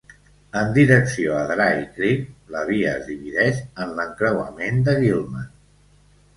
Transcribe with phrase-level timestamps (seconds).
[0.61, 2.25] En direcció a Dry Creek,
[2.57, 5.49] la via es divideix en l'encreuament de Gillman.